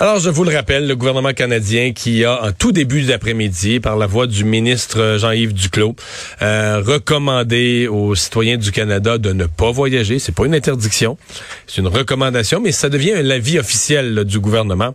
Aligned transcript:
Alors, 0.00 0.20
je 0.20 0.30
vous 0.30 0.44
le 0.44 0.54
rappelle, 0.54 0.86
le 0.86 0.94
gouvernement 0.94 1.32
canadien 1.32 1.92
qui 1.92 2.24
a, 2.24 2.44
en 2.44 2.52
tout 2.52 2.70
début 2.70 3.02
d'après-midi, 3.02 3.80
par 3.80 3.96
la 3.96 4.06
voix 4.06 4.28
du 4.28 4.44
ministre 4.44 5.16
Jean-Yves 5.18 5.52
Duclos, 5.52 5.96
euh, 6.40 6.80
recommandé 6.86 7.88
aux 7.88 8.14
citoyens 8.14 8.58
du 8.58 8.70
Canada 8.70 9.18
de 9.18 9.32
ne 9.32 9.46
pas 9.46 9.72
voyager. 9.72 10.20
C'est 10.20 10.32
pas 10.32 10.46
une 10.46 10.54
interdiction, 10.54 11.18
c'est 11.66 11.80
une 11.80 11.88
recommandation, 11.88 12.60
mais 12.60 12.70
ça 12.70 12.88
devient 12.88 13.14
l'avis 13.24 13.58
officiel 13.58 14.22
du 14.22 14.38
gouvernement. 14.38 14.94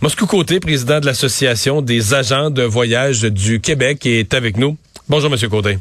Moscou 0.00 0.26
Côté, 0.26 0.60
président 0.60 1.00
de 1.00 1.06
l'Association 1.06 1.82
des 1.82 2.14
agents 2.14 2.50
de 2.50 2.62
voyage 2.62 3.22
du 3.22 3.60
Québec, 3.60 4.06
est 4.06 4.32
avec 4.32 4.56
nous. 4.56 4.76
Bonjour, 5.08 5.28
Monsieur 5.28 5.48
Côté. 5.48 5.78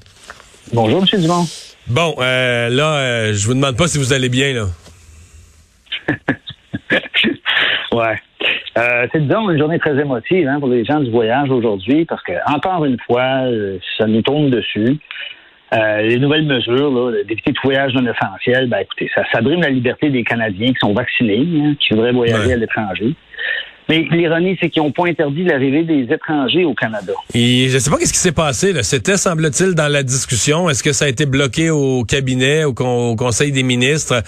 Bonjour, 0.73 1.01
Monsieur 1.01 1.19
Dumont. 1.19 1.47
Bon, 1.85 2.15
euh, 2.17 2.69
là, 2.69 2.95
euh, 2.95 3.33
je 3.35 3.45
vous 3.45 3.53
demande 3.53 3.77
pas 3.77 3.87
si 3.87 3.99
vous 3.99 4.11
allez 4.11 4.29
bien, 4.29 4.53
là. 4.53 4.67
ouais. 7.91 8.19
Euh, 8.77 9.07
c'est 9.11 9.27
disons 9.27 9.49
une 9.49 9.57
journée 9.57 9.79
très 9.79 9.99
émotive 9.99 10.47
hein, 10.47 10.59
pour 10.59 10.69
les 10.69 10.85
gens 10.85 10.99
du 10.99 11.09
voyage 11.09 11.49
aujourd'hui 11.49 12.05
parce 12.05 12.21
que 12.23 12.33
encore 12.45 12.85
une 12.85 12.97
fois, 12.99 13.45
euh, 13.45 13.79
ça 13.97 14.05
nous 14.05 14.21
tourne 14.21 14.49
dessus. 14.49 14.97
Euh, 15.73 16.01
les 16.01 16.17
nouvelles 16.17 16.45
mesures 16.45 17.11
d'éviter 17.25 17.53
tout 17.53 17.61
voyage 17.63 17.93
non 17.93 18.11
essentiel, 18.11 18.67
ben 18.69 18.79
écoutez, 18.79 19.09
ça, 19.13 19.23
ça 19.31 19.41
brime 19.41 19.61
la 19.61 19.69
liberté 19.69 20.09
des 20.09 20.23
Canadiens 20.23 20.69
qui 20.69 20.79
sont 20.79 20.93
vaccinés, 20.93 21.45
hein, 21.61 21.75
qui 21.79 21.93
voudraient 21.93 22.11
voyager 22.11 22.53
à 22.53 22.55
l'étranger. 22.55 23.13
Mais 23.87 24.05
l'ironie, 24.11 24.57
c'est 24.61 24.69
qu'ils 24.69 24.83
n'ont 24.83 24.91
pas 24.91 25.07
interdit 25.07 25.43
l'arrivée 25.43 25.83
des 25.83 26.13
étrangers 26.13 26.63
au 26.63 26.73
Canada. 26.73 27.13
Et 27.33 27.69
je 27.69 27.75
ne 27.75 27.79
sais 27.79 27.89
pas 27.89 27.97
qu'est-ce 27.97 28.13
qui 28.13 28.19
s'est 28.19 28.31
passé. 28.31 28.73
C'était, 28.83 29.17
semble-t-il, 29.17 29.73
dans 29.73 29.87
la 29.87 30.03
discussion. 30.03 30.69
Est-ce 30.69 30.83
que 30.83 30.93
ça 30.93 31.05
a 31.05 31.07
été 31.07 31.25
bloqué 31.25 31.69
au 31.69 32.03
cabinet, 32.03 32.65
au, 32.65 32.73
Conseil 32.73 33.51
des 33.51 33.63
ministres? 33.63 34.21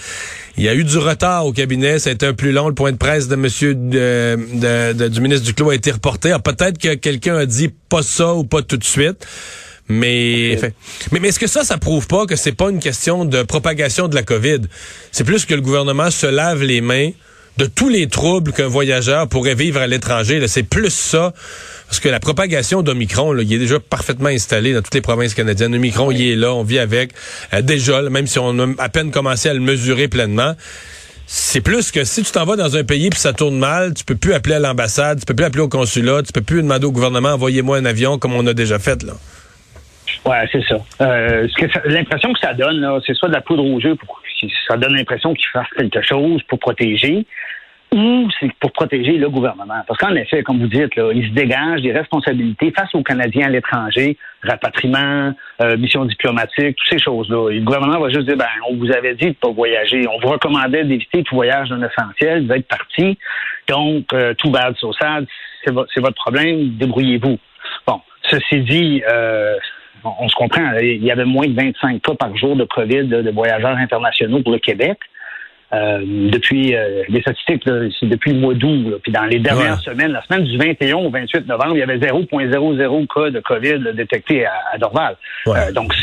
Il 0.56 0.64
y 0.64 0.68
a 0.68 0.74
eu 0.74 0.84
du 0.84 0.98
retard 0.98 1.46
au 1.46 1.52
cabinet. 1.52 1.98
Ça 1.98 2.10
a 2.10 2.12
été 2.12 2.26
un 2.26 2.34
plus 2.34 2.52
long. 2.52 2.68
Le 2.68 2.74
point 2.74 2.92
de 2.92 2.96
presse 2.96 3.28
de 3.28 3.36
Monsieur 3.36 3.74
de, 3.74 5.08
du 5.08 5.20
ministre 5.20 5.46
Duclos 5.46 5.70
a 5.70 5.74
été 5.74 5.92
reporté. 5.92 6.34
peut-être 6.44 6.78
que 6.78 6.94
quelqu'un 6.94 7.36
a 7.36 7.46
dit 7.46 7.70
pas 7.88 8.02
ça 8.02 8.34
ou 8.34 8.44
pas 8.44 8.62
tout 8.62 8.76
de 8.76 8.84
suite. 8.84 9.26
Mais, 9.88 10.58
mais, 11.10 11.20
mais 11.20 11.28
est-ce 11.28 11.38
que 11.38 11.46
ça, 11.46 11.64
ça 11.64 11.76
prouve 11.76 12.06
pas 12.06 12.26
que 12.26 12.36
c'est 12.36 12.52
pas 12.52 12.70
une 12.70 12.78
question 12.78 13.24
de 13.24 13.42
propagation 13.42 14.08
de 14.08 14.14
la 14.14 14.22
COVID? 14.22 14.60
C'est 15.10 15.24
plus 15.24 15.44
que 15.44 15.54
le 15.54 15.60
gouvernement 15.60 16.10
se 16.10 16.26
lave 16.26 16.62
les 16.62 16.80
mains 16.80 17.10
de 17.58 17.66
tous 17.66 17.88
les 17.88 18.08
troubles 18.08 18.52
qu'un 18.52 18.68
voyageur 18.68 19.28
pourrait 19.28 19.54
vivre 19.54 19.80
à 19.80 19.86
l'étranger. 19.86 20.46
C'est 20.48 20.62
plus 20.62 20.90
ça. 20.90 21.32
Parce 21.86 22.00
que 22.00 22.08
la 22.08 22.20
propagation 22.20 22.82
d'Omicron, 22.82 23.36
il 23.36 23.52
est 23.52 23.58
déjà 23.58 23.78
parfaitement 23.78 24.30
installé 24.30 24.72
dans 24.72 24.80
toutes 24.80 24.94
les 24.94 25.02
provinces 25.02 25.34
canadiennes. 25.34 25.74
Omicron, 25.74 26.10
il 26.10 26.22
est 26.22 26.36
là, 26.36 26.54
on 26.54 26.62
vit 26.62 26.78
avec. 26.78 27.10
Euh, 27.52 27.60
déjà, 27.60 28.00
même 28.02 28.26
si 28.26 28.38
on 28.38 28.58
a 28.58 28.66
à 28.78 28.88
peine 28.88 29.10
commencé 29.10 29.50
à 29.50 29.54
le 29.54 29.60
mesurer 29.60 30.08
pleinement, 30.08 30.54
c'est 31.26 31.60
plus 31.60 31.90
que 31.90 32.04
si 32.04 32.22
tu 32.22 32.32
t'en 32.32 32.44
vas 32.44 32.56
dans 32.56 32.76
un 32.76 32.84
pays 32.84 33.10
puis 33.10 33.20
ça 33.20 33.32
tourne 33.32 33.58
mal, 33.58 33.94
tu 33.94 34.04
peux 34.04 34.16
plus 34.16 34.32
appeler 34.32 34.54
à 34.54 34.58
l'ambassade, 34.58 35.20
tu 35.20 35.26
peux 35.26 35.34
plus 35.34 35.44
appeler 35.44 35.62
au 35.62 35.68
consulat, 35.68 36.22
tu 36.22 36.32
peux 36.32 36.40
plus 36.40 36.62
demander 36.62 36.86
au 36.86 36.92
gouvernement 36.92 37.30
envoyez-moi 37.30 37.78
un 37.78 37.84
avion 37.84 38.18
comme 38.18 38.34
on 38.34 38.46
a 38.46 38.54
déjà 38.54 38.78
fait 38.78 39.02
là. 39.02 39.12
Ouais, 40.24 40.48
c'est 40.52 40.62
ça. 40.68 40.76
Euh, 41.00 41.48
l'impression 41.84 42.32
que 42.32 42.38
ça 42.40 42.54
donne, 42.54 42.86
c'est 43.06 43.14
soit 43.14 43.28
de 43.28 43.34
la 43.34 43.40
poudre 43.40 43.64
au 43.64 43.80
jeu 43.80 43.96
pour 43.96 44.21
ça 44.66 44.76
donne 44.76 44.94
l'impression 44.94 45.34
qu'ils 45.34 45.48
fassent 45.48 45.72
quelque 45.76 46.02
chose 46.02 46.42
pour 46.44 46.58
protéger 46.58 47.26
ou 47.94 48.28
c'est 48.40 48.50
pour 48.54 48.72
protéger 48.72 49.12
le 49.12 49.28
gouvernement. 49.28 49.82
Parce 49.86 49.98
qu'en 49.98 50.14
effet, 50.14 50.42
comme 50.42 50.60
vous 50.60 50.66
dites, 50.66 50.96
là, 50.96 51.10
il 51.14 51.28
se 51.28 51.34
dégage 51.34 51.82
des 51.82 51.92
responsabilités 51.92 52.72
face 52.74 52.94
aux 52.94 53.02
Canadiens 53.02 53.48
à 53.48 53.50
l'étranger, 53.50 54.16
rapatriement, 54.42 55.34
euh, 55.60 55.76
mission 55.76 56.06
diplomatique, 56.06 56.76
toutes 56.76 56.88
ces 56.90 56.98
choses-là. 56.98 57.50
le 57.50 57.60
gouvernement 57.60 58.00
va 58.00 58.08
juste 58.08 58.26
dire, 58.26 58.36
ben, 58.38 58.46
on 58.70 58.76
vous 58.76 58.90
avait 58.90 59.14
dit 59.14 59.26
de 59.26 59.34
pas 59.34 59.50
voyager, 59.50 60.06
on 60.08 60.18
vous 60.20 60.32
recommandait 60.32 60.84
d'éviter 60.84 61.22
tout 61.22 61.34
voyage 61.34 61.68
non 61.70 61.86
essentiel, 61.86 62.50
êtes 62.50 62.66
parti, 62.66 63.18
donc 63.68 64.06
euh, 64.14 64.32
tout 64.34 64.50
bad 64.50 64.74
so 64.78 64.92
sad, 64.94 65.26
c'est 65.64 66.00
votre 66.00 66.14
problème, 66.14 66.70
débrouillez-vous. 66.78 67.38
Bon, 67.86 68.00
ceci 68.30 68.60
dit, 68.62 69.02
euh, 69.06 69.56
on, 70.04 70.28
se 70.28 70.34
comprend, 70.34 70.72
il 70.80 71.04
y 71.04 71.10
avait 71.10 71.24
moins 71.24 71.46
de 71.46 71.54
25 71.54 72.02
cas 72.02 72.14
par 72.14 72.36
jour 72.36 72.56
de 72.56 72.64
COVID 72.64 73.04
de, 73.04 73.30
voyageurs 73.30 73.76
internationaux 73.76 74.42
pour 74.42 74.52
le 74.52 74.58
Québec. 74.58 74.98
Euh, 75.72 76.00
depuis 76.30 76.76
euh, 76.76 77.02
les 77.08 77.22
statistiques, 77.22 77.62
c'est 77.64 78.06
depuis 78.06 78.32
le 78.32 78.40
mois 78.40 78.52
d'août. 78.52 79.00
Puis 79.02 79.10
dans 79.10 79.24
les 79.24 79.38
dernières 79.38 79.80
semaines, 79.80 80.12
la 80.12 80.22
semaine 80.22 80.44
du 80.44 80.58
21 80.58 80.96
au 80.96 81.10
28 81.10 81.46
novembre, 81.46 81.76
il 81.76 81.78
y 81.78 81.82
avait 81.82 81.96
0,00 81.96 83.06
cas 83.06 83.30
de 83.30 83.40
COVID 83.40 83.94
détectés 83.94 84.44
à, 84.44 84.76
Dorval. 84.78 85.16
Euh, 85.46 85.72
donc, 85.72 85.94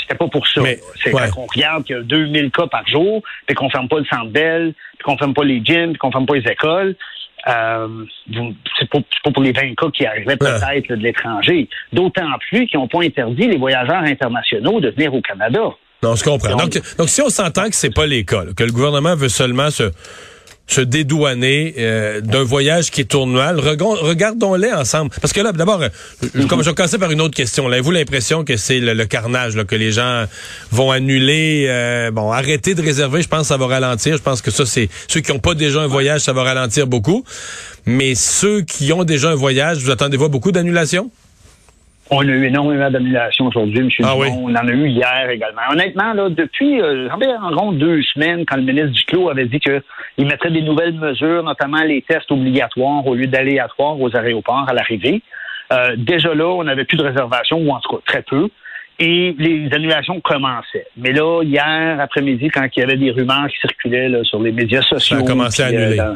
c'était 0.00 0.14
pas 0.14 0.28
pour 0.28 0.46
ça. 0.46 0.62
C'est 1.02 1.10
quand 1.10 1.26
on 1.38 1.46
regarde 1.46 1.84
qu'il 1.84 1.96
y 1.96 1.98
a 1.98 2.02
2000 2.02 2.52
cas 2.52 2.68
par 2.68 2.86
jour, 2.86 3.22
puis 3.46 3.56
qu'on 3.56 3.68
ferme 3.68 3.88
pas 3.88 3.98
le 3.98 4.04
centre 4.04 4.30
belle, 4.30 4.74
puis 4.98 5.04
qu'on 5.04 5.18
ferme 5.18 5.34
pas 5.34 5.44
les 5.44 5.60
gyms, 5.64 5.90
puis 5.90 5.98
qu'on 5.98 6.12
ferme 6.12 6.26
pas 6.26 6.36
les 6.36 6.48
écoles. 6.48 6.94
Euh, 7.48 8.04
c'est 8.78 8.90
pas, 8.90 8.98
pour 9.32 9.42
les 9.42 9.52
20 9.52 9.74
cas 9.74 9.90
qui 9.92 10.04
arrivaient 10.04 10.36
peut-être 10.36 10.88
de 10.88 10.94
l'étranger. 11.02 11.68
D'autant 11.92 12.26
plus 12.48 12.66
qu'ils 12.66 12.78
n'ont 12.78 12.88
pas 12.88 13.02
interdit 13.02 13.46
les 13.46 13.56
voyageurs 13.56 14.02
internationaux 14.02 14.80
de 14.80 14.90
venir 14.90 15.14
au 15.14 15.20
Canada. 15.20 15.70
Non, 16.02 16.14
je 16.14 16.24
comprends. 16.24 16.56
Donc, 16.56 16.80
donc, 16.98 17.08
si 17.08 17.22
on 17.22 17.30
s'entend 17.30 17.68
que 17.68 17.76
c'est 17.76 17.94
pas 17.94 18.06
les 18.06 18.24
cas, 18.24 18.44
que 18.56 18.64
le 18.64 18.72
gouvernement 18.72 19.14
veut 19.14 19.28
seulement 19.28 19.70
se 19.70 19.90
se 20.66 20.80
dédouaner 20.80 21.74
euh, 21.78 22.20
d'un 22.20 22.42
voyage 22.42 22.90
qui 22.90 23.02
est 23.02 23.04
tournois. 23.04 23.52
Regardons-les 23.52 24.72
ensemble. 24.72 25.10
Parce 25.20 25.32
que 25.32 25.40
là, 25.40 25.52
d'abord, 25.52 25.80
euh, 25.82 25.88
comme 26.48 26.62
je 26.62 26.70
commencer 26.70 26.98
par 26.98 27.10
une 27.10 27.20
autre 27.20 27.34
question. 27.34 27.66
Avez-vous 27.68 27.92
l'impression 27.92 28.44
que 28.44 28.56
c'est 28.56 28.80
le, 28.80 29.06
carnage, 29.06 29.54
que 29.64 29.76
les 29.76 29.92
gens 29.92 30.26
vont 30.72 30.90
annuler, 30.90 31.66
euh, 31.68 32.10
bon, 32.10 32.32
arrêter 32.32 32.74
de 32.74 32.82
réserver, 32.82 33.22
je 33.22 33.28
pense 33.28 33.42
que 33.42 33.46
ça 33.48 33.56
va 33.56 33.66
ralentir. 33.66 34.16
Je 34.16 34.22
pense 34.22 34.42
que 34.42 34.50
ça, 34.50 34.66
c'est 34.66 34.88
ceux 35.08 35.20
qui 35.20 35.32
n'ont 35.32 35.38
pas 35.38 35.54
déjà 35.54 35.80
un 35.80 35.86
voyage, 35.86 36.22
ça 36.22 36.32
va 36.32 36.42
ralentir 36.42 36.86
beaucoup. 36.86 37.24
Mais 37.86 38.14
ceux 38.14 38.62
qui 38.62 38.92
ont 38.92 39.04
déjà 39.04 39.30
un 39.30 39.36
voyage, 39.36 39.78
vous 39.78 39.90
attendez-vous 39.90 40.28
beaucoup 40.28 40.52
d'annulations? 40.52 41.10
On 42.10 42.20
a 42.20 42.24
eu 42.24 42.44
énormément 42.44 42.88
d'annulations 42.88 43.46
aujourd'hui, 43.46 43.80
M. 43.80 43.88
Ah 44.04 44.14
On 44.16 44.54
en 44.54 44.68
a 44.68 44.72
eu 44.72 44.88
hier 44.88 45.28
également. 45.28 45.62
Honnêtement, 45.70 46.12
là, 46.12 46.28
depuis 46.28 46.80
euh, 46.80 47.08
environ 47.10 47.72
deux 47.72 48.00
semaines, 48.02 48.44
quand 48.46 48.56
le 48.56 48.62
ministre 48.62 48.92
Duclos 48.92 49.28
avait 49.28 49.46
dit 49.46 49.58
qu'il 49.58 50.26
mettrait 50.26 50.52
des 50.52 50.62
nouvelles 50.62 50.94
mesures, 50.94 51.42
notamment 51.42 51.82
les 51.82 52.02
tests 52.02 52.30
obligatoires 52.30 53.04
au 53.06 53.14
lieu 53.16 53.26
d'aléatoires 53.26 54.00
aux 54.00 54.14
aéroports 54.16 54.66
à 54.68 54.72
l'arrivée, 54.72 55.20
euh, 55.72 55.96
déjà 55.96 56.32
là, 56.32 56.46
on 56.46 56.64
n'avait 56.64 56.84
plus 56.84 56.96
de 56.96 57.02
réservations, 57.02 57.58
ou 57.58 57.70
en 57.70 57.80
tout 57.80 57.96
cas 57.96 58.02
très 58.06 58.22
peu 58.22 58.48
et 58.98 59.34
les 59.38 59.68
annulations 59.72 60.20
commençaient. 60.20 60.86
Mais 60.96 61.12
là, 61.12 61.42
hier 61.42 62.00
après-midi, 62.00 62.48
quand 62.48 62.66
il 62.74 62.80
y 62.80 62.82
avait 62.82 62.96
des 62.96 63.10
rumeurs 63.10 63.46
qui 63.48 63.58
circulaient 63.58 64.10
sur 64.24 64.42
les 64.42 64.52
médias 64.52 64.82
sociaux, 64.82 65.18
ça 65.18 65.22
a 65.22 65.26
commencé 65.26 65.62
à 65.62 65.66
annuler. 65.66 66.00
Euh, 66.00 66.14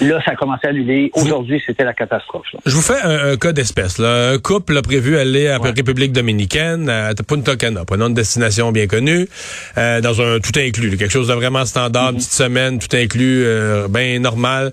là, 0.00 0.22
ça 0.24 0.32
a 0.32 0.34
commencé 0.34 0.66
à 0.66 0.70
annuler. 0.70 1.10
Aujourd'hui, 1.14 1.62
c'était 1.66 1.84
la 1.84 1.92
catastrophe. 1.92 2.46
Je 2.64 2.74
vous 2.74 2.80
fais 2.80 3.00
un, 3.02 3.36
cas 3.36 3.52
d'espèce. 3.52 4.00
Un 4.00 4.38
couple 4.38 4.76
a 4.78 4.82
prévu 4.82 5.18
aller 5.18 5.48
à 5.48 5.58
la 5.58 5.70
République 5.70 6.12
dominicaine, 6.12 6.88
à 6.88 7.12
Punta 7.14 7.56
Cana, 7.56 7.84
prenons 7.84 8.08
une 8.08 8.14
destination 8.14 8.72
bien 8.72 8.86
connue, 8.86 9.28
euh, 9.76 10.00
dans 10.00 10.20
un 10.22 10.38
tout 10.38 10.58
inclus, 10.58 10.96
quelque 10.96 11.12
chose 11.12 11.28
de 11.28 11.34
vraiment 11.34 11.64
standard, 11.66 12.12
mm-hmm. 12.12 12.16
petite 12.16 12.32
semaine, 12.32 12.78
tout 12.78 12.96
inclus, 12.96 13.44
euh, 13.44 13.88
bien 13.88 14.18
normal. 14.20 14.72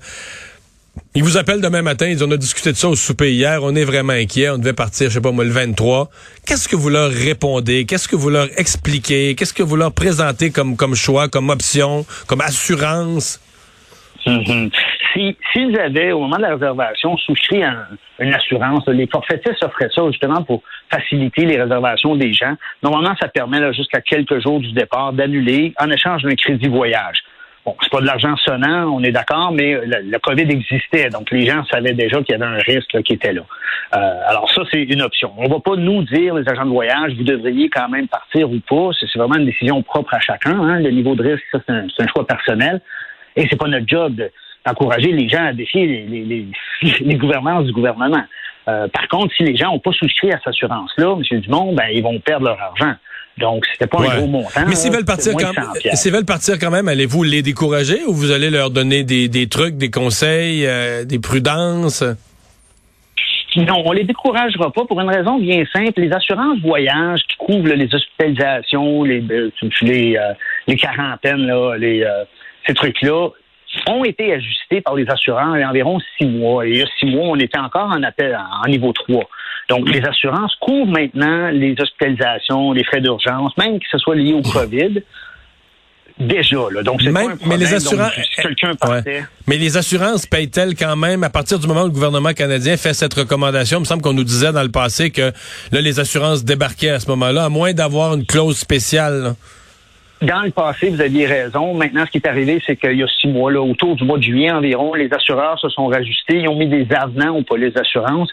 Ils 1.15 1.23
vous 1.23 1.37
appellent 1.37 1.61
demain 1.61 1.83
matin, 1.83 2.07
ils 2.07 2.23
ont 2.23 2.27
discuté 2.27 2.71
de 2.71 2.75
ça 2.75 2.89
au 2.89 2.95
souper 2.95 3.33
hier, 3.33 3.59
on 3.61 3.75
est 3.75 3.83
vraiment 3.83 4.13
inquiet, 4.13 4.49
on 4.49 4.57
devait 4.57 4.73
partir, 4.73 5.09
je 5.09 5.13
sais 5.13 5.21
pas 5.21 5.31
moi, 5.31 5.43
le 5.43 5.51
23. 5.51 6.09
Qu'est-ce 6.43 6.67
que 6.67 6.75
vous 6.75 6.89
leur 6.89 7.11
répondez? 7.11 7.85
Qu'est-ce 7.85 8.07
que 8.07 8.15
vous 8.15 8.31
leur 8.31 8.47
expliquez? 8.57 9.35
Qu'est-ce 9.35 9.53
que 9.53 9.61
vous 9.61 9.75
leur 9.75 9.93
présentez 9.93 10.49
comme, 10.49 10.95
choix, 10.95 11.29
comme 11.29 11.51
option, 11.51 12.03
comme 12.25 12.41
assurance? 12.41 13.39
Si 14.23 15.37
S'ils 15.53 15.79
avaient, 15.79 16.13
au 16.13 16.21
moment 16.21 16.37
de 16.37 16.41
la 16.41 16.55
réservation, 16.55 17.15
souscrit 17.17 17.61
une 18.17 18.33
assurance, 18.33 18.87
les 18.87 19.05
forfaitistes 19.05 19.63
offraient 19.63 19.89
ça 19.95 20.01
justement 20.07 20.41
pour 20.43 20.63
faciliter 20.89 21.45
les 21.45 21.61
réservations 21.61 22.15
des 22.15 22.33
gens. 22.33 22.55
Normalement, 22.81 23.15
ça 23.21 23.27
permet 23.27 23.71
jusqu'à 23.73 24.01
quelques 24.01 24.41
jours 24.41 24.59
du 24.59 24.71
départ 24.71 25.13
d'annuler 25.13 25.75
en 25.79 25.91
échange 25.91 26.23
d'un 26.23 26.33
crédit 26.33 26.69
voyage. 26.69 27.19
Bon, 27.65 27.75
c'est 27.81 27.89
pas 27.89 28.01
de 28.01 28.05
l'argent 28.05 28.35
sonnant, 28.37 28.93
on 28.93 29.01
est 29.03 29.13
d'accord, 29.13 29.53
mais 29.53 29.79
le, 29.85 30.19
COVID 30.19 30.41
existait, 30.41 31.09
donc 31.09 31.31
les 31.31 31.45
gens 31.45 31.63
savaient 31.65 31.93
déjà 31.93 32.21
qu'il 32.21 32.33
y 32.33 32.41
avait 32.41 32.45
un 32.45 32.57
risque 32.57 33.01
qui 33.03 33.13
était 33.13 33.31
là. 33.31 33.43
Euh, 33.95 34.19
alors 34.27 34.51
ça, 34.51 34.63
c'est 34.71 34.83
une 34.83 35.01
option. 35.01 35.31
On 35.37 35.47
va 35.47 35.59
pas 35.59 35.77
nous 35.77 36.03
dire, 36.03 36.35
les 36.35 36.49
agents 36.49 36.65
de 36.65 36.71
voyage, 36.71 37.13
vous 37.15 37.23
devriez 37.23 37.69
quand 37.69 37.87
même 37.87 38.07
partir 38.09 38.51
ou 38.51 38.59
pas. 38.67 38.89
C'est 38.99 39.17
vraiment 39.17 39.35
une 39.35 39.45
décision 39.45 39.81
propre 39.81 40.13
à 40.13 40.19
chacun. 40.19 40.59
Hein. 40.59 40.79
Le 40.79 40.89
niveau 40.89 41.15
de 41.15 41.23
risque, 41.23 41.43
ça, 41.51 41.59
c'est 41.65 41.73
un, 41.73 42.07
choix 42.07 42.27
personnel. 42.27 42.81
Et 43.35 43.47
c'est 43.49 43.55
pas 43.55 43.67
notre 43.67 43.87
job 43.87 44.21
d'encourager 44.65 45.11
les 45.11 45.29
gens 45.29 45.45
à 45.45 45.53
défier 45.53 45.85
les, 45.85 46.25
les, 46.25 46.47
les, 46.99 47.15
gouvernances 47.15 47.65
du 47.65 47.71
gouvernement. 47.71 48.23
Euh, 48.67 48.87
par 48.87 49.07
contre, 49.07 49.33
si 49.35 49.43
les 49.43 49.55
gens 49.55 49.71
n'ont 49.71 49.79
pas 49.79 49.91
souscrit 49.91 50.31
à 50.31 50.37
cette 50.37 50.47
assurance-là, 50.47 51.15
M. 51.15 51.39
Dumont, 51.41 51.73
ben, 51.73 51.87
ils 51.93 52.03
vont 52.03 52.19
perdre 52.19 52.47
leur 52.47 52.61
argent. 52.61 52.95
Donc, 53.37 53.65
c'était 53.71 53.87
pas 53.87 53.99
un 53.99 54.17
gros 54.17 54.27
montant. 54.27 54.65
Mais 54.67 54.75
s'ils 54.75 54.91
veulent 54.91 55.05
partir 55.05 55.33
quand 55.33 55.51
s'ils 55.93 56.11
veulent 56.11 56.25
partir 56.25 56.59
quand 56.59 56.71
même, 56.71 56.87
allez-vous 56.87 57.23
les 57.23 57.41
décourager 57.41 58.03
ou 58.07 58.13
vous 58.13 58.31
allez 58.31 58.49
leur 58.49 58.69
donner 58.69 59.03
des, 59.03 59.27
des 59.27 59.47
trucs, 59.47 59.75
des 59.77 59.89
conseils, 59.89 60.65
euh, 60.67 61.03
des 61.03 61.19
prudences? 61.19 62.03
Non, 63.55 63.83
on 63.85 63.91
les 63.91 64.03
découragera 64.03 64.71
pas 64.71 64.85
pour 64.85 64.99
une 64.99 65.09
raison 65.09 65.39
bien 65.39 65.63
simple. 65.73 66.01
Les 66.01 66.11
assurances 66.11 66.59
voyage 66.59 67.21
qui 67.27 67.35
couvrent 67.37 67.73
les 67.73 67.93
hospitalisations, 67.93 69.03
les 69.03 69.23
euh, 69.29 69.51
les, 69.81 70.17
euh, 70.17 70.33
les 70.67 70.75
quarantaines, 70.75 71.45
là, 71.45 71.75
les, 71.77 72.05
ces 72.67 72.73
trucs-là, 72.73 73.29
ont 73.87 74.03
été 74.03 74.33
ajustés 74.33 74.81
par 74.81 74.95
les 74.95 75.07
assureurs 75.09 75.55
il 75.57 75.61
y 75.61 75.63
a 75.63 75.69
environ 75.69 75.99
six 76.17 76.25
mois. 76.25 76.65
Et 76.65 76.71
il 76.71 76.77
y 76.77 76.81
a 76.81 76.85
six 76.99 77.05
mois, 77.05 77.27
on 77.27 77.39
était 77.39 77.59
encore 77.59 77.89
en 77.89 78.03
appel 78.03 78.37
en 78.63 78.69
niveau 78.69 78.93
3. 78.93 79.23
Donc, 79.69 79.89
les 79.89 80.03
assurances 80.03 80.53
couvrent 80.59 80.91
maintenant 80.91 81.49
les 81.49 81.75
hospitalisations, 81.79 82.73
les 82.73 82.83
frais 82.83 83.01
d'urgence, 83.01 83.55
même 83.57 83.79
que 83.79 83.85
ce 83.89 83.97
soit 83.97 84.15
lié 84.15 84.33
au 84.33 84.41
COVID. 84.41 85.01
Déjà, 86.19 86.57
là. 86.71 86.83
Donc, 86.83 87.01
c'est 87.01 87.11
pas 87.11 87.21
un 87.21 87.35
problème. 87.35 87.49
Mais 87.49 87.57
les 87.57 87.73
assurances, 87.73 88.11
quelqu'un 88.35 88.75
partait. 88.75 89.23
Mais 89.47 89.57
les 89.57 89.77
assurances 89.77 90.25
payent-elles 90.25 90.75
quand 90.75 90.95
même, 90.95 91.23
à 91.23 91.29
partir 91.29 91.57
du 91.57 91.67
moment 91.67 91.83
où 91.83 91.87
le 91.87 91.91
gouvernement 91.91 92.33
canadien 92.33 92.77
fait 92.77 92.93
cette 92.93 93.13
recommandation, 93.13 93.79
il 93.79 93.81
me 93.81 93.85
semble 93.85 94.03
qu'on 94.03 94.13
nous 94.13 94.23
disait 94.23 94.51
dans 94.51 94.61
le 94.61 94.69
passé 94.69 95.09
que 95.09 95.31
là, 95.71 95.81
les 95.81 95.99
assurances 95.99 96.43
débarquaient 96.43 96.91
à 96.91 96.99
ce 96.99 97.09
moment-là, 97.09 97.45
à 97.45 97.49
moins 97.49 97.73
d'avoir 97.73 98.13
une 98.13 98.25
clause 98.25 98.57
spéciale. 98.57 99.23
Là. 99.23 99.35
Dans 100.23 100.41
le 100.41 100.51
passé, 100.51 100.89
vous 100.89 101.01
aviez 101.01 101.25
raison. 101.25 101.73
Maintenant, 101.73 102.05
ce 102.05 102.11
qui 102.11 102.17
est 102.17 102.27
arrivé, 102.27 102.61
c'est 102.65 102.77
qu'il 102.77 102.93
y 102.93 103.03
a 103.03 103.07
six 103.07 103.27
mois, 103.27 103.51
là, 103.51 103.61
autour 103.61 103.97
du 103.97 104.05
mois 104.05 104.17
de 104.17 104.23
juillet 104.23 104.51
environ, 104.51 104.93
les 104.93 105.11
assureurs 105.13 105.59
se 105.59 105.67
sont 105.67 105.87
rajustés. 105.87 106.37
Ils 106.37 106.47
ont 106.47 106.55
mis 106.55 106.67
des 106.67 106.87
avenants 106.95 107.35
aux 107.35 107.43
polices 107.43 107.73
d'assurance 107.73 108.29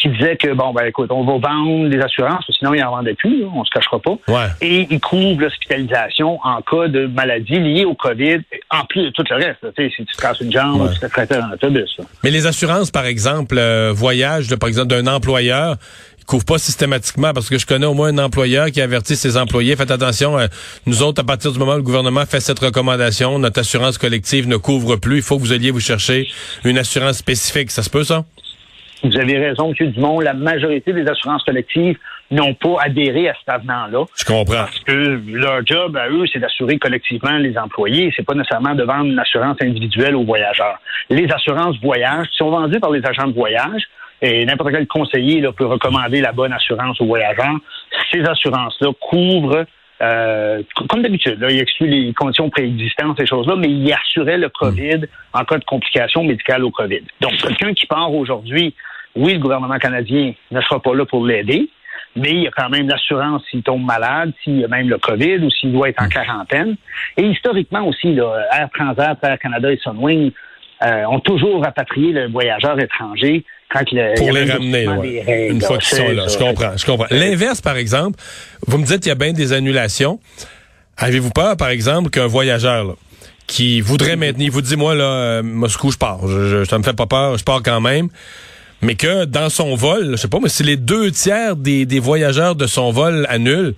qui 0.00 0.08
disaient 0.08 0.36
que, 0.36 0.52
bon, 0.54 0.72
ben 0.72 0.86
écoute, 0.86 1.10
on 1.12 1.24
va 1.24 1.48
vendre 1.48 1.88
des 1.88 2.00
assurances, 2.00 2.44
sinon 2.58 2.72
ils 2.72 2.80
n'en 2.80 2.90
vendaient 2.90 3.14
plus, 3.14 3.44
on 3.44 3.64
se 3.64 3.70
cachera 3.70 4.00
pas. 4.00 4.16
Et 4.60 4.86
ils 4.90 5.00
couvrent 5.00 5.40
l'hospitalisation 5.40 6.38
en 6.42 6.62
cas 6.62 6.88
de 6.88 7.06
maladie 7.06 7.58
liée 7.58 7.84
au 7.84 7.94
COVID, 7.94 8.38
en 8.70 8.84
plus 8.86 9.04
de 9.04 9.10
tout 9.10 9.24
le 9.28 9.36
reste. 9.36 9.58
sais, 9.76 9.90
si 9.94 10.04
tu 10.04 10.16
te 10.16 10.20
casses 10.20 10.40
une 10.40 10.52
jambe 10.52 10.80
ou 10.80 10.88
tu 10.88 10.98
te 10.98 11.34
dans 11.34 11.48
l'autobus. 11.48 12.00
Mais 12.24 12.30
les 12.30 12.46
assurances, 12.46 12.90
par 12.90 13.04
exemple, 13.04 13.56
euh, 13.58 13.92
voyage, 13.94 14.54
par 14.56 14.68
exemple, 14.68 14.88
d'un 14.88 15.06
employeur, 15.06 15.76
couvre 16.26 16.44
pas 16.44 16.58
systématiquement 16.58 17.32
parce 17.32 17.48
que 17.48 17.58
je 17.58 17.66
connais 17.66 17.86
au 17.86 17.94
moins 17.94 18.08
un 18.08 18.18
employeur 18.18 18.70
qui 18.70 18.80
avertit 18.80 19.16
ses 19.16 19.36
employés 19.36 19.74
faites 19.74 19.90
attention 19.90 20.38
euh, 20.38 20.46
nous 20.86 21.02
autres 21.02 21.22
à 21.22 21.24
partir 21.24 21.50
du 21.50 21.58
moment 21.58 21.72
où 21.72 21.78
le 21.78 21.82
gouvernement 21.82 22.24
fait 22.24 22.38
cette 22.38 22.60
recommandation 22.60 23.40
notre 23.40 23.58
assurance 23.58 23.98
collective 23.98 24.46
ne 24.46 24.56
couvre 24.56 24.94
plus 24.94 25.16
il 25.16 25.22
faut 25.22 25.38
que 25.38 25.42
vous 25.42 25.52
alliez 25.52 25.72
vous 25.72 25.80
chercher 25.80 26.28
une 26.62 26.78
assurance 26.78 27.16
spécifique 27.16 27.72
ça 27.72 27.82
se 27.82 27.90
peut 27.90 28.04
ça? 28.04 28.24
Vous 29.02 29.16
avez 29.16 29.38
raison, 29.38 29.72
M. 29.78 29.90
Dumont, 29.90 30.20
la 30.20 30.34
majorité 30.34 30.92
des 30.92 31.06
assurances 31.08 31.42
collectives 31.44 31.96
n'ont 32.30 32.54
pas 32.54 32.76
adhéré 32.80 33.28
à 33.28 33.34
cet 33.34 33.48
avenant-là. 33.48 34.04
Je 34.16 34.24
comprends. 34.24 34.54
Parce 34.54 34.78
que 34.80 35.20
leur 35.32 35.66
job 35.66 35.96
à 35.96 36.08
eux, 36.08 36.24
c'est 36.32 36.38
d'assurer 36.38 36.78
collectivement 36.78 37.36
les 37.38 37.56
employés. 37.58 38.12
C'est 38.16 38.24
pas 38.24 38.34
nécessairement 38.34 38.74
de 38.74 38.84
vendre 38.84 39.06
une 39.06 39.18
assurance 39.18 39.56
individuelle 39.60 40.14
aux 40.14 40.24
voyageurs. 40.24 40.78
Les 41.08 41.30
assurances 41.32 41.76
voyage 41.80 42.26
sont 42.32 42.50
vendues 42.50 42.80
par 42.80 42.90
les 42.90 43.04
agents 43.04 43.26
de 43.26 43.34
voyage, 43.34 43.82
et 44.22 44.44
n'importe 44.44 44.72
quel 44.72 44.86
conseiller 44.86 45.40
là, 45.40 45.50
peut 45.52 45.66
recommander 45.66 46.20
la 46.20 46.32
bonne 46.32 46.52
assurance 46.52 47.00
aux 47.00 47.06
voyageurs. 47.06 47.56
Ces 48.12 48.20
assurances-là 48.20 48.90
couvrent 49.00 49.64
euh, 50.02 50.62
comme 50.88 51.02
d'habitude, 51.02 51.38
là, 51.40 51.50
il 51.50 51.60
exclut 51.60 51.86
les 51.86 52.12
conditions 52.14 52.48
préexistantes, 52.48 53.18
ces 53.18 53.26
choses-là, 53.26 53.54
mais 53.56 53.68
il 53.68 53.92
assurait 53.92 54.38
le 54.38 54.48
COVID 54.48 55.00
en 55.34 55.44
cas 55.44 55.58
de 55.58 55.64
complications 55.64 56.24
médicales 56.24 56.64
au 56.64 56.70
COVID. 56.70 57.02
Donc, 57.20 57.36
quelqu'un 57.36 57.74
qui 57.74 57.86
part 57.86 58.12
aujourd'hui, 58.12 58.74
oui, 59.16 59.34
le 59.34 59.38
gouvernement 59.38 59.78
canadien 59.78 60.32
ne 60.50 60.60
sera 60.60 60.80
pas 60.80 60.94
là 60.94 61.04
pour 61.04 61.26
l'aider, 61.26 61.68
mais 62.16 62.30
il 62.30 62.42
y 62.42 62.46
a 62.46 62.50
quand 62.50 62.68
même 62.68 62.88
l'assurance 62.88 63.42
s'il 63.50 63.62
tombe 63.62 63.84
malade, 63.84 64.32
s'il 64.42 64.60
y 64.60 64.64
a 64.64 64.68
même 64.68 64.88
le 64.88 64.98
COVID 64.98 65.38
ou 65.38 65.50
s'il 65.50 65.72
doit 65.72 65.88
être 65.88 66.02
en 66.02 66.08
quarantaine. 66.08 66.76
Et 67.16 67.24
historiquement 67.24 67.86
aussi, 67.86 68.14
là, 68.14 68.46
Air 68.52 68.68
Transat, 68.74 69.18
Air 69.22 69.38
Canada 69.38 69.72
et 69.72 69.78
Sunwing 69.78 70.32
euh, 70.82 71.04
ont 71.06 71.20
toujours 71.20 71.62
rapatrié 71.62 72.12
le 72.12 72.28
voyageur 72.28 72.78
étranger 72.80 73.44
quand 73.70 73.82
il 73.92 74.14
Pour 74.16 74.32
les 74.32 74.50
ramener, 74.50 75.48
une 75.48 75.60
fois 75.60 75.78
qu'ils 75.78 75.96
sont 75.96 76.08
là. 76.08 76.26
Je 76.26 76.38
comprends, 76.38 76.76
je 76.76 76.84
comprends. 76.84 77.06
L'inverse, 77.10 77.60
par 77.60 77.76
exemple, 77.76 78.18
vous 78.66 78.78
me 78.78 78.84
dites 78.84 79.00
qu'il 79.00 79.08
y 79.08 79.12
a 79.12 79.14
bien 79.14 79.32
des 79.32 79.52
annulations. 79.52 80.18
Avez-vous 80.96 81.30
peur, 81.30 81.56
par 81.56 81.68
exemple, 81.68 82.10
qu'un 82.10 82.26
voyageur 82.26 82.96
qui 83.46 83.80
voudrait 83.80 84.16
maintenir, 84.16 84.46
il 84.46 84.50
vous 84.50 84.60
dit, 84.60 84.76
moi, 84.76 84.94
là, 84.94 85.04
euh, 85.04 85.42
Moscou, 85.42 85.90
je 85.90 85.98
pars. 85.98 86.26
Je, 86.26 86.64
ça 86.64 86.78
me 86.78 86.82
fait 86.82 86.96
pas 86.96 87.06
peur, 87.06 87.36
je 87.36 87.44
pars 87.44 87.62
quand 87.62 87.80
même. 87.80 88.08
Mais 88.82 88.94
que 88.94 89.24
dans 89.24 89.50
son 89.50 89.74
vol, 89.74 90.12
je 90.12 90.16
sais 90.16 90.28
pas, 90.28 90.38
mais 90.42 90.48
si 90.48 90.62
les 90.62 90.76
deux 90.76 91.10
tiers 91.10 91.56
des, 91.56 91.84
des 91.84 92.00
voyageurs 92.00 92.54
de 92.54 92.66
son 92.66 92.90
vol 92.90 93.26
annulent, 93.28 93.74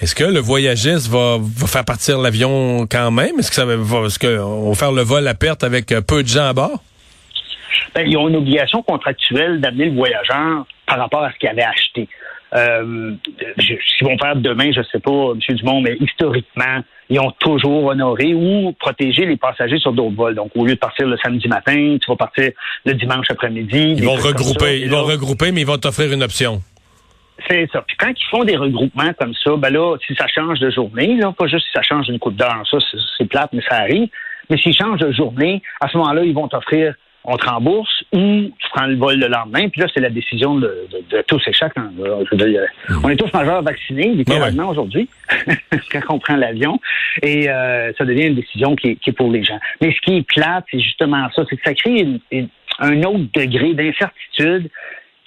est-ce 0.00 0.14
que 0.14 0.24
le 0.24 0.38
voyagiste 0.38 1.08
va, 1.08 1.38
va 1.40 1.66
faire 1.66 1.84
partir 1.84 2.18
l'avion 2.18 2.86
quand 2.88 3.10
même? 3.10 3.38
Est-ce 3.38 3.50
que 3.50 3.56
ça 3.56 3.64
va, 3.64 3.74
est-ce 4.06 4.18
qu'on 4.18 4.68
va 4.68 4.74
faire 4.74 4.92
le 4.92 5.02
vol 5.02 5.26
à 5.26 5.34
perte 5.34 5.64
avec 5.64 5.90
euh, 5.90 6.00
peu 6.00 6.22
de 6.22 6.28
gens 6.28 6.48
à 6.48 6.52
bord? 6.52 6.82
Ben, 7.94 8.06
ils 8.06 8.16
ont 8.16 8.28
une 8.28 8.36
obligation 8.36 8.82
contractuelle 8.82 9.60
d'amener 9.60 9.86
le 9.86 9.96
voyageur 9.96 10.64
par 10.86 10.98
rapport 10.98 11.24
à 11.24 11.32
ce 11.32 11.38
qu'il 11.38 11.48
avait 11.48 11.64
acheté. 11.64 12.08
Euh, 12.54 13.12
ce 13.58 13.96
qu'ils 13.98 14.06
vont 14.06 14.16
faire 14.18 14.36
demain, 14.36 14.72
je 14.72 14.80
ne 14.80 14.84
sais 14.84 15.00
pas, 15.00 15.32
M. 15.32 15.56
Dumont, 15.56 15.80
mais 15.80 15.96
historiquement, 16.00 16.82
ils 17.10 17.20
ont 17.20 17.30
toujours 17.38 17.86
honoré 17.86 18.34
ou 18.34 18.72
protégé 18.78 19.26
les 19.26 19.36
passagers 19.36 19.78
sur 19.78 19.92
d'autres 19.92 20.16
vols. 20.16 20.34
Donc, 20.34 20.50
au 20.54 20.64
lieu 20.64 20.74
de 20.74 20.78
partir 20.78 21.06
le 21.06 21.16
samedi 21.18 21.48
matin, 21.48 21.96
tu 22.00 22.10
vas 22.10 22.16
partir 22.16 22.50
le 22.84 22.94
dimanche 22.94 23.26
après-midi. 23.30 23.94
Ils 23.98 24.04
vont 24.04 24.14
regrouper, 24.14 24.80
ils 24.80 24.90
vont 24.90 25.04
regrouper, 25.04 25.52
mais 25.52 25.62
ils 25.62 25.66
vont 25.66 25.78
t'offrir 25.78 26.12
une 26.12 26.22
option. 26.22 26.62
C'est 27.48 27.68
ça. 27.72 27.82
Puis 27.86 27.96
quand 27.96 28.10
ils 28.10 28.28
font 28.30 28.44
des 28.44 28.56
regroupements 28.56 29.12
comme 29.18 29.32
ça, 29.34 29.56
ben 29.56 29.70
là, 29.70 29.96
si 30.06 30.14
ça 30.16 30.26
change 30.26 30.58
de 30.58 30.70
journée, 30.70 31.16
là, 31.16 31.32
pas 31.32 31.46
juste 31.46 31.66
si 31.66 31.72
ça 31.72 31.82
change 31.82 32.06
d'une 32.06 32.18
coupe 32.18 32.34
d'heure, 32.34 32.62
ça, 32.68 32.78
c'est 33.16 33.26
plate, 33.26 33.50
mais 33.52 33.62
ça 33.68 33.76
arrive. 33.76 34.08
Mais 34.50 34.56
s'ils 34.56 34.74
changent 34.74 35.00
de 35.00 35.12
journée, 35.12 35.62
à 35.80 35.88
ce 35.88 35.96
moment-là, 35.98 36.24
ils 36.24 36.34
vont 36.34 36.48
t'offrir 36.48 36.94
on 37.30 37.36
te 37.36 37.46
rembourse 37.46 38.04
ou 38.12 38.18
tu 38.58 38.68
prends 38.72 38.86
le 38.86 38.96
vol 38.96 39.18
le 39.18 39.28
lendemain. 39.28 39.68
Puis 39.68 39.82
là, 39.82 39.86
c'est 39.92 40.00
la 40.00 40.08
décision 40.08 40.56
de, 40.56 40.88
tous 41.26 41.42
et 41.46 41.52
chacun. 41.52 41.92
on 43.04 43.08
est 43.10 43.16
tous 43.16 43.32
majeurs 43.34 43.62
vaccinés, 43.62 44.14
littéralement, 44.14 44.70
aujourd'hui, 44.70 45.08
quand 45.92 46.00
on 46.08 46.18
prend 46.18 46.36
l'avion. 46.36 46.80
Et 47.22 47.50
euh, 47.50 47.92
ça 47.98 48.06
devient 48.06 48.28
une 48.28 48.34
décision 48.34 48.74
qui 48.76 48.98
est, 49.04 49.12
pour 49.12 49.30
les 49.30 49.44
gens. 49.44 49.58
Mais 49.82 49.92
ce 49.92 50.00
qui 50.00 50.16
est 50.16 50.22
plate, 50.22 50.64
c'est 50.70 50.80
justement 50.80 51.28
ça, 51.36 51.44
c'est 51.50 51.56
que 51.56 51.62
ça 51.64 51.74
crée 51.74 52.06
un 52.78 53.02
autre 53.02 53.26
degré 53.34 53.74
d'incertitude 53.74 54.70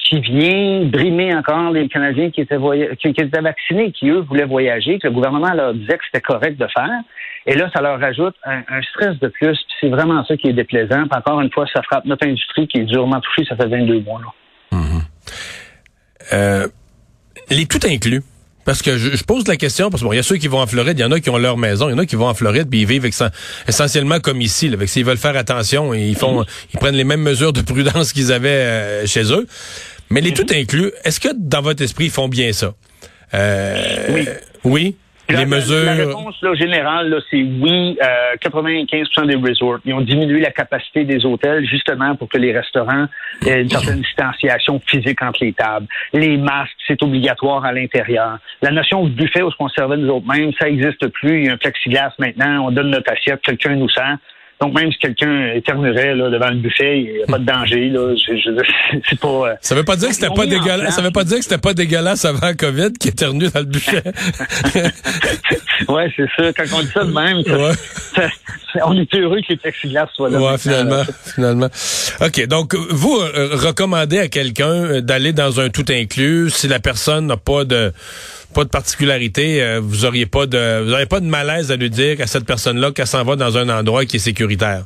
qui 0.03 0.19
vient 0.19 0.85
brimer 0.85 1.33
encore 1.35 1.71
les 1.71 1.87
Canadiens 1.87 2.31
qui 2.31 2.41
étaient, 2.41 2.57
qui, 2.99 3.07
étaient 3.07 3.41
vaccinés, 3.41 3.91
qui, 3.91 4.09
eux, 4.09 4.19
voulaient 4.19 4.45
voyager, 4.45 4.99
que 4.99 5.07
le 5.07 5.13
gouvernement 5.13 5.53
leur 5.53 5.73
disait 5.73 5.97
que 5.97 6.03
c'était 6.05 6.21
correct 6.21 6.57
de 6.57 6.67
faire. 6.67 7.01
Et 7.45 7.55
là, 7.55 7.69
ça 7.73 7.81
leur 7.81 7.99
rajoute 7.99 8.35
un, 8.43 8.81
stress 8.93 9.17
de 9.19 9.27
plus. 9.27 9.57
C'est 9.79 9.89
vraiment 9.89 10.23
ça 10.25 10.35
qui 10.37 10.47
est 10.49 10.53
déplaisant. 10.53 11.07
Puis 11.07 11.17
encore 11.17 11.41
une 11.41 11.51
fois, 11.51 11.65
ça 11.73 11.81
frappe 11.83 12.05
notre 12.05 12.27
industrie 12.27 12.67
qui 12.67 12.79
est 12.79 12.83
durement 12.83 13.21
touchée, 13.21 13.47
ça 13.47 13.55
fait 13.55 13.67
22 13.67 14.01
mois. 14.01 14.21
Là. 14.21 14.77
Mm-hmm. 14.77 15.01
Euh, 16.33 16.67
les 17.49 17.65
tout 17.65 17.79
inclus. 17.85 18.21
Parce 18.65 18.81
que 18.81 18.97
je, 18.97 19.23
pose 19.23 19.47
la 19.47 19.57
question, 19.57 19.89
parce 19.89 20.03
qu'il 20.03 20.13
y 20.13 20.19
a 20.19 20.23
ceux 20.23 20.37
qui 20.37 20.47
vont 20.47 20.59
en 20.59 20.67
Floride, 20.67 20.97
il 20.99 21.01
y 21.01 21.05
en 21.05 21.11
a 21.11 21.19
qui 21.19 21.29
ont 21.29 21.37
leur 21.37 21.57
maison, 21.57 21.89
il 21.89 21.93
y 21.93 21.95
en 21.95 21.97
a 21.97 22.05
qui 22.05 22.15
vont 22.15 22.27
en 22.27 22.33
Floride, 22.33 22.69
puis 22.69 22.81
ils 22.81 22.87
vivent 22.87 23.09
essentiellement 23.67 24.19
comme 24.19 24.41
ici. 24.41 24.69
Là, 24.69 24.77
s'ils 24.85 25.05
veulent 25.05 25.17
faire 25.17 25.35
attention, 25.35 25.93
ils 25.93 26.15
font, 26.15 26.45
ils 26.73 26.79
prennent 26.79 26.95
les 26.95 27.03
mêmes 27.03 27.21
mesures 27.21 27.53
de 27.53 27.61
prudence 27.61 28.13
qu'ils 28.13 28.31
avaient 28.31 28.49
euh, 28.49 29.07
chez 29.07 29.31
eux. 29.33 29.47
Mais 30.09 30.21
les 30.21 30.33
tout 30.33 30.45
inclus, 30.51 30.91
est-ce 31.05 31.19
que 31.19 31.29
dans 31.37 31.61
votre 31.61 31.81
esprit, 31.81 32.05
ils 32.05 32.11
font 32.11 32.27
bien 32.27 32.51
ça? 32.51 32.73
Euh, 33.33 34.07
oui. 34.09 34.27
Oui? 34.63 34.95
Les 35.31 35.45
mesures. 35.45 35.85
La 35.85 35.93
réponse 35.93 36.35
là, 36.41 36.53
générale, 36.55 37.09
là, 37.09 37.17
c'est 37.29 37.41
oui. 37.41 37.97
95% 38.41 39.21
euh, 39.21 39.25
des 39.25 39.35
resorts, 39.35 39.79
ils 39.85 39.93
ont 39.93 40.01
diminué 40.01 40.39
la 40.39 40.51
capacité 40.51 41.03
des 41.03 41.25
hôtels 41.25 41.65
justement 41.65 42.15
pour 42.15 42.29
que 42.29 42.37
les 42.37 42.51
restaurants 42.51 43.05
aient 43.45 43.61
une 43.61 43.69
certaine 43.69 44.01
distanciation 44.01 44.81
physique 44.85 45.21
entre 45.21 45.43
les 45.43 45.53
tables. 45.53 45.87
Les 46.13 46.37
masques, 46.37 46.71
c'est 46.87 47.01
obligatoire 47.03 47.65
à 47.65 47.71
l'intérieur. 47.71 48.39
La 48.61 48.71
notion 48.71 49.03
de 49.03 49.09
buffet 49.09 49.41
où 49.41 49.49
on 49.59 49.69
servait 49.69 49.97
nous 49.97 50.09
autres 50.09 50.27
mêmes, 50.27 50.51
ça 50.59 50.69
n'existe 50.69 51.07
plus. 51.07 51.39
Il 51.39 51.45
y 51.45 51.49
a 51.49 51.53
un 51.53 51.57
plexiglas 51.57 52.13
maintenant. 52.19 52.67
On 52.67 52.71
donne 52.71 52.89
notre 52.89 53.11
assiette, 53.11 53.41
quelqu'un 53.41 53.75
nous 53.75 53.89
sent. 53.89 54.15
Donc, 54.61 54.75
même 54.75 54.91
si 54.91 54.99
quelqu'un 54.99 55.53
éternuerait 55.55 56.13
là, 56.13 56.29
devant 56.29 56.49
le 56.49 56.57
buffet, 56.57 56.99
il 56.99 57.13
n'y 57.13 57.23
a 57.23 57.25
pas 57.25 57.39
de 57.39 57.45
danger. 57.45 57.89
Là. 57.89 58.13
c'est 59.09 59.19
pas, 59.19 59.27
euh, 59.27 59.55
ça 59.59 59.73
veut 59.73 59.83
pas 59.83 59.95
dire 59.95 60.09
que 60.09 60.13
c'était 60.13 60.29
pas 60.29 60.45
dégueulasse. 60.45 60.95
Ça 60.95 61.01
veut 61.01 61.09
pas 61.09 61.23
dire 61.23 61.37
que 61.37 61.43
c'était 61.43 61.57
pas 61.57 61.73
dégueulasse 61.73 62.25
avant 62.25 62.45
la 62.45 62.53
COVID 62.53 62.93
qui 62.93 63.07
éternue 63.07 63.47
dans 63.49 63.61
le 63.61 63.65
buffet. 63.65 64.03
ouais, 65.89 66.13
c'est 66.15 66.27
ça. 66.37 66.53
Quand 66.53 66.77
on 66.77 66.81
dit 66.81 66.91
ça 66.93 67.03
de 67.03 67.11
même, 67.11 67.43
on 68.85 68.97
est 68.99 69.15
heureux 69.15 69.41
que 69.41 69.49
les 69.49 69.57
plexiglas 69.57 70.07
soient 70.13 70.29
là. 70.29 70.39
Ouais, 70.39 70.57
finalement, 70.59 71.03
finalement. 71.25 71.69
OK. 72.21 72.45
Donc, 72.45 72.75
vous 72.75 73.19
euh, 73.19 73.49
recommandez 73.53 74.19
à 74.19 74.27
quelqu'un 74.27 74.65
euh, 74.65 75.01
d'aller 75.01 75.33
dans 75.33 75.59
un 75.59 75.69
tout 75.69 75.85
inclus 75.89 76.51
si 76.51 76.67
la 76.67 76.79
personne 76.79 77.25
n'a 77.25 77.37
pas 77.37 77.65
de 77.65 77.91
pas 78.53 78.63
de 78.63 78.69
particularité, 78.69 79.61
euh, 79.61 79.79
vous 79.81 80.05
auriez 80.05 80.25
pas 80.25 80.45
de 80.45 80.83
vous 80.83 80.93
auriez 80.93 81.05
pas 81.05 81.19
de 81.19 81.25
malaise 81.25 81.71
à 81.71 81.75
lui 81.75 81.89
dire 81.89 82.17
à 82.21 82.27
cette 82.27 82.45
personne-là 82.45 82.91
qu'elle 82.91 83.07
s'en 83.07 83.23
va 83.23 83.35
dans 83.35 83.57
un 83.57 83.69
endroit 83.69 84.05
qui 84.05 84.17
est 84.17 84.19
sécuritaire? 84.19 84.83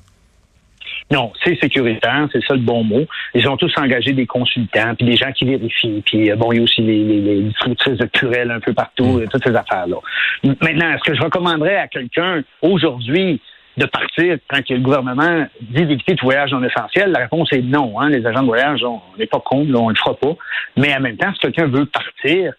Non, 1.12 1.32
c'est 1.44 1.56
sécuritaire, 1.60 2.28
c'est 2.32 2.44
ça 2.46 2.56
le 2.56 2.62
bon 2.62 2.84
mot. 2.84 3.06
Ils 3.36 3.48
ont 3.48 3.58
tous 3.58 3.72
engagé 3.78 4.14
des 4.14 4.26
consultants, 4.26 4.96
puis 4.96 5.06
des 5.06 5.16
gens 5.16 5.32
qui 5.34 5.46
vérifient, 5.46 6.02
puis 6.04 6.32
euh, 6.32 6.36
bon, 6.36 6.52
il 6.52 6.58
y 6.58 6.60
a 6.60 6.64
aussi 6.64 6.82
les, 6.82 7.04
les, 7.04 7.42
de 7.44 8.52
un 8.52 8.60
peu 8.60 8.74
partout, 8.74 9.20
mm. 9.20 9.28
toutes 9.28 9.44
ces 9.46 9.56
affaires-là. 9.56 9.98
Maintenant, 10.44 10.92
est-ce 10.92 11.04
que 11.04 11.16
je 11.16 11.22
recommanderais 11.22 11.76
à 11.76 11.88
quelqu'un 11.88 12.44
aujourd'hui 12.62 13.40
de 13.78 13.86
partir 13.86 14.38
quand 14.50 14.68
le 14.68 14.80
gouvernement 14.80 15.46
dit 15.62 15.86
d'éviter 15.86 16.16
tout 16.16 16.26
voyage 16.26 16.52
non 16.52 16.64
essentiel? 16.64 17.12
La 17.12 17.20
réponse 17.20 17.54
est 17.54 17.62
non. 17.62 18.00
Hein? 18.00 18.10
Les 18.10 18.26
agents 18.26 18.42
de 18.42 18.48
voyage, 18.48 18.84
on 18.84 19.00
n'est 19.20 19.28
pas 19.28 19.42
contre, 19.42 19.70
on 19.80 19.90
ne 19.90 19.94
le 19.94 20.00
fera 20.00 20.16
pas. 20.16 20.36
Mais 20.76 20.96
en 20.96 21.02
même 21.02 21.18
temps, 21.18 21.32
si 21.34 21.40
quelqu'un 21.40 21.68
veut 21.68 21.86
partir, 21.86 22.52
euh, 22.52 22.54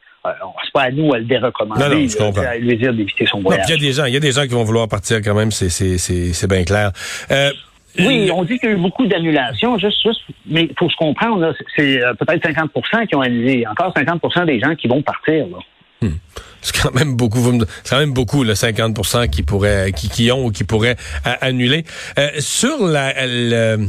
c'est 0.65 0.73
pas 0.73 0.83
à 0.83 0.91
nous 0.91 1.13
à 1.13 1.19
le 1.19 1.25
dérecommander. 1.25 1.81
Non, 1.81 1.89
non, 1.89 2.09
je 2.09 2.17
comprends. 2.17 2.43
à 2.43 2.57
lui 2.57 2.77
dire 2.77 2.93
d'éviter 2.93 3.27
son 3.27 3.41
voyage. 3.41 3.67
Il 3.69 3.73
y 3.73 3.75
a 3.75 3.81
des 3.81 3.93
gens, 3.93 4.05
il 4.07 4.15
y 4.15 4.17
a 4.17 4.21
des 4.21 4.33
gens 4.33 4.43
qui 4.43 4.55
vont 4.55 4.65
vouloir 4.65 4.89
partir 4.89 5.19
quand 5.23 5.35
même, 5.35 5.51
c'est 5.51 5.69
c'est 5.69 5.99
c'est 5.99 6.33
c'est 6.33 6.49
bien 6.49 6.65
clair. 6.65 6.93
Euh, 7.31 7.51
oui, 7.99 8.31
on 8.33 8.45
dit 8.45 8.59
qu'il 8.59 8.69
y 8.69 8.73
a 8.73 8.75
eu 8.75 8.79
beaucoup 8.81 9.07
d'annulations, 9.07 9.79
juste, 9.79 10.03
juste, 10.03 10.21
mais 10.47 10.69
faut 10.79 10.91
se 10.91 10.97
comprendre, 10.97 11.55
c'est 11.75 12.03
euh, 12.03 12.13
peut-être 12.15 12.47
50% 12.47 13.07
qui 13.07 13.15
ont 13.17 13.21
annulé. 13.21 13.65
Encore 13.67 13.95
50% 13.95 14.47
des 14.47 14.61
gens 14.61 14.75
qui 14.75 14.87
vont 14.87 15.03
partir. 15.03 15.47
Là. 15.47 15.59
Hmm. 16.03 16.17
C'est 16.61 16.83
quand 16.83 16.95
même 16.95 17.17
beaucoup, 17.17 17.39
c'est 17.85 17.91
quand 17.91 18.01
même 18.01 18.13
beaucoup, 18.13 18.45
le 18.45 18.55
50 18.55 19.31
qui 19.31 19.43
pourraient, 19.43 19.93
qui, 19.93 20.09
qui 20.09 20.31
ont 20.31 20.47
ou 20.47 20.51
qui 20.51 20.65
pourraient 20.65 20.97
annuler. 21.41 21.85
Euh, 22.19 22.29
sur 22.39 22.87
la, 22.87 23.15
le, 23.27 23.87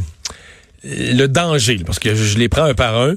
le 0.84 1.28
danger, 1.28 1.80
parce 1.86 2.00
que 2.00 2.16
je 2.16 2.38
les 2.38 2.50
prends 2.50 2.64
un 2.64 2.76
par 2.76 2.98
un. 2.98 3.16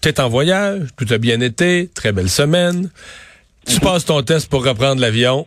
T'es 0.00 0.20
en 0.20 0.28
voyage, 0.28 0.82
tout 0.96 1.06
a 1.10 1.18
bien 1.18 1.40
été, 1.40 1.90
très 1.94 2.12
belle 2.12 2.30
semaine. 2.30 2.90
Tu 3.66 3.74
mhm. 3.74 3.80
passes 3.80 4.04
ton 4.06 4.22
test 4.22 4.48
pour 4.48 4.64
reprendre 4.64 5.00
l'avion. 5.00 5.46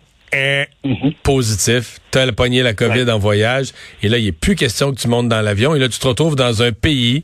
Mhm. 0.83 1.13
Positif. 1.23 1.99
T'as 2.11 2.31
pogné 2.31 2.63
la 2.63 2.73
COVID 2.73 3.09
en 3.11 3.19
voyage. 3.19 3.69
Et 4.01 4.09
là, 4.09 4.17
il 4.17 4.25
n'est 4.25 4.31
plus 4.31 4.55
question 4.55 4.93
que 4.93 4.99
tu 4.99 5.07
montes 5.07 5.29
dans 5.29 5.41
l'avion. 5.41 5.75
Et 5.75 5.79
là, 5.79 5.89
tu 5.89 5.99
te 5.99 6.07
retrouves 6.07 6.35
dans 6.35 6.63
un 6.63 6.71
pays 6.71 7.23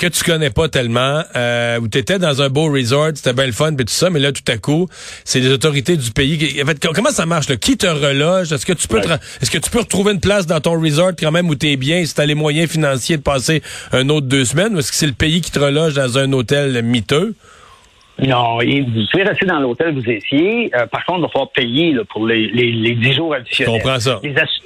que 0.00 0.06
tu 0.06 0.24
connais 0.24 0.48
pas 0.48 0.66
tellement, 0.70 1.22
euh, 1.36 1.78
où 1.78 1.86
tu 1.86 1.98
étais 1.98 2.18
dans 2.18 2.40
un 2.40 2.48
beau 2.48 2.72
resort, 2.72 3.10
c'était 3.14 3.34
bien 3.34 3.44
le 3.44 3.52
fun, 3.52 3.74
puis 3.74 3.84
tout 3.84 3.92
ça, 3.92 4.08
mais 4.08 4.18
là, 4.18 4.32
tout 4.32 4.50
à 4.50 4.56
coup, 4.56 4.88
c'est 5.26 5.40
les 5.40 5.50
autorités 5.50 5.98
du 5.98 6.10
pays. 6.10 6.58
En 6.62 6.64
fait, 6.64 6.86
comment 6.94 7.10
ça 7.10 7.26
marche? 7.26 7.50
Là? 7.50 7.56
Qui 7.56 7.76
te 7.76 7.86
reloge? 7.86 8.50
Est-ce 8.50 8.64
que 8.64 8.72
tu 8.72 8.88
peux 8.88 8.98
est-ce 9.42 9.50
que 9.50 9.58
tu 9.58 9.68
peux 9.68 9.80
retrouver 9.80 10.12
une 10.12 10.20
place 10.20 10.46
dans 10.46 10.58
ton 10.58 10.80
resort 10.80 11.12
quand 11.18 11.30
même 11.30 11.50
où 11.50 11.54
tu 11.54 11.70
es 11.70 11.76
bien, 11.76 12.02
si 12.06 12.14
tu 12.14 12.20
as 12.22 12.24
les 12.24 12.34
moyens 12.34 12.70
financiers 12.70 13.18
de 13.18 13.22
passer 13.22 13.62
un 13.92 14.08
autre 14.08 14.26
deux 14.26 14.46
semaines, 14.46 14.74
ou 14.74 14.78
est-ce 14.78 14.90
que 14.90 14.96
c'est 14.96 15.06
le 15.06 15.12
pays 15.12 15.42
qui 15.42 15.50
te 15.50 15.58
reloge 15.58 15.92
dans 15.92 16.16
un 16.16 16.32
hôtel 16.32 16.82
miteux? 16.82 17.34
Non, 18.26 18.58
vous 18.58 19.06
pouvez 19.10 19.22
rester 19.22 19.46
dans 19.46 19.60
l'hôtel 19.60 19.94
vous 19.94 20.10
étiez. 20.10 20.70
Euh, 20.74 20.86
par 20.86 21.04
contre, 21.04 21.20
il 21.20 21.22
va 21.22 21.28
falloir 21.28 21.50
payer 21.50 21.96
pour 22.10 22.26
les, 22.26 22.48
les, 22.48 22.72
les 22.72 22.94
10 22.94 23.12
jours 23.14 23.34
additionnels. 23.34 23.74
Je 23.74 23.82
comprends 23.82 24.00
ça. 24.00 24.20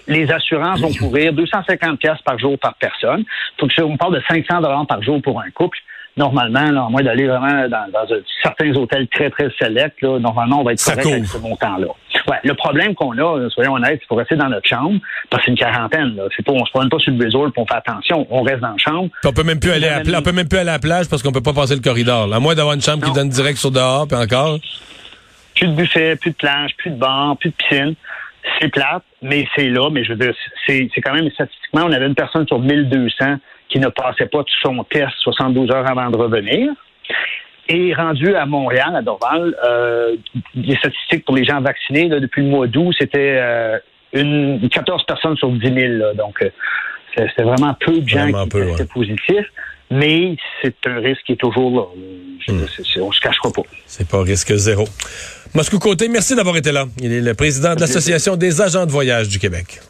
Les, 0.09 0.31
assurances 0.31 0.81
vont 0.81 0.93
couvrir 0.93 1.33
250 1.33 1.99
pièces 1.99 2.21
par 2.25 2.39
jour 2.39 2.59
par 2.59 2.75
personne. 2.75 3.25
Faut 3.59 3.67
que 3.67 3.83
on 3.83 3.97
parle 3.97 4.17
de 4.17 4.23
500 4.29 4.61
dollars 4.61 4.87
par 4.87 5.03
jour 5.03 5.21
pour 5.23 5.41
un 5.41 5.51
couple 5.51 5.79
normalement, 6.17 6.71
là, 6.71 6.85
à 6.87 6.89
moins 6.89 7.03
d'aller 7.03 7.27
vraiment 7.27 7.69
dans, 7.69 8.07
certains 8.43 8.75
hôtels 8.77 9.09
très, 9.09 9.31
très 9.31 9.49
sélects, 9.59 10.01
là, 10.03 10.19
normalement, 10.19 10.61
on 10.61 10.65
va 10.65 10.73
être 10.73 10.85
correct 10.85 11.07
avec 11.07 11.27
ce 11.27 11.39
montant-là. 11.39 11.89
Ouais, 12.29 12.39
le 12.43 12.55
problème 12.55 12.95
qu'on 12.95 13.13
a, 13.19 13.51
soyons 13.51 13.75
honnêtes, 13.75 14.01
il 14.03 14.07
faut 14.07 14.15
rester 14.15 14.37
dans 14.37 14.49
notre 14.49 14.67
chambre, 14.67 14.99
parce 15.29 15.43
que 15.43 15.47
c'est 15.47 15.51
une 15.51 15.59
quarantaine. 15.59 16.15
Là. 16.17 16.25
C'est 16.35 16.45
pas, 16.45 16.53
on 16.53 16.65
se 16.65 16.71
promène 16.71 16.89
pas 16.89 16.99
sur 16.99 17.13
le 17.13 17.25
resort, 17.25 17.53
pour 17.53 17.65
on 17.65 17.67
fait 17.67 17.75
attention, 17.75 18.27
on 18.31 18.43
reste 18.43 18.61
dans 18.61 18.71
la 18.71 18.79
chambre. 18.79 19.09
on 19.25 19.33
peut 19.33 19.43
même 19.43 19.61
plus 19.61 19.73
aller 19.73 19.89
à 19.89 20.03
la, 20.03 20.19
on 20.19 20.23
peut 20.23 20.33
même 20.33 20.49
plus 20.49 20.59
aller 20.59 20.71
à 20.71 20.75
la 20.75 20.79
plage 20.79 21.09
parce 21.09 21.23
qu'on 21.23 21.33
peut 21.33 21.43
pas 21.43 21.53
passer 21.53 21.75
le 21.75 21.83
corridor. 21.83 22.33
À 22.33 22.41
moins 22.41 22.55
d'avoir 22.55 22.75
une 22.75 22.83
chambre 22.83 23.05
qui 23.05 23.13
donne 23.13 23.29
direct 23.29 23.59
sur 23.59 23.71
dehors, 23.71 24.07
puis 24.07 24.17
encore. 24.17 24.59
Plus 25.57 25.69
de 25.69 25.73
buffet, 25.75 26.17
plus 26.17 26.31
de 26.31 26.37
plage, 26.37 26.75
plus 26.77 26.91
de 26.91 26.97
bar, 26.97 27.37
plus 27.37 27.51
de 27.51 27.55
piscine. 27.55 27.95
C'est 28.61 28.69
plate, 28.69 29.03
mais 29.23 29.47
c'est 29.55 29.69
là. 29.69 29.89
Mais 29.91 30.05
je 30.05 30.13
veux 30.13 30.19
dire, 30.19 30.35
c'est 30.67 30.89
quand 31.03 31.15
même 31.15 31.31
statistiquement, 31.31 31.83
on 31.85 31.93
avait 31.93 32.07
une 32.07 32.15
personne 32.15 32.47
sur 32.47 32.59
1200 32.59 33.37
qui 33.75 33.81
ne 33.81 33.89
passait 33.89 34.27
pas 34.27 34.45
son 34.63 34.85
test 34.85 35.11
72 35.19 35.69
heures 35.73 35.91
avant 35.91 36.09
de 36.09 36.17
revenir. 36.17 36.71
Et 37.69 37.93
rendu 37.93 38.37
à 38.37 38.47
Montréal, 38.47 38.95
à 38.95 39.03
Dorval, 39.03 39.57
euh, 39.65 40.15
les 40.55 40.77
statistiques 40.77 41.25
pour 41.25 41.35
les 41.35 41.45
gens 41.45 41.61
vaccinés 41.61 42.09
depuis 42.09 42.43
le 42.43 42.49
mois 42.51 42.69
d'août, 42.69 42.95
c'était 42.97 43.37
euh, 43.37 43.79
une 44.13 44.69
14 44.71 45.05
personnes 45.07 45.37
sur 45.39 45.51
10 45.51 45.61
000. 45.61 46.15
Donc, 46.15 46.41
euh, 46.43 46.51
c'était 47.17 47.43
vraiment 47.43 47.75
peu 47.81 47.99
de 47.99 48.09
gens 48.09 48.31
qui 48.49 48.59
étaient 48.59 48.85
positifs. 48.85 49.51
Mais 49.91 50.37
c'est 50.63 50.77
un 50.87 50.99
risque 51.01 51.23
qui 51.27 51.33
est 51.33 51.41
toujours 51.41 51.71
là. 51.77 51.83
On 52.49 52.53
hmm. 52.53 52.67
on 53.03 53.13
se 53.13 53.21
cachera 53.21 53.51
pas. 53.51 53.63
C'est 53.87 54.09
pas 54.09 54.19
un 54.19 54.25
risque 54.25 54.55
zéro. 54.55 54.85
Moscou 55.53 55.79
Côté, 55.79 56.09
merci 56.09 56.37
d'avoir 56.37 56.57
été 56.57 56.71
là. 56.71 56.85
Il 57.01 57.13
est 57.13 57.21
le 57.21 57.35
président 57.35 57.75
de 57.75 57.81
l'Association 57.81 58.37
des 58.37 58.61
agents 58.61 58.87
de 58.87 58.93
voyage 58.93 59.29
du 59.29 59.39
Québec. 59.39 59.81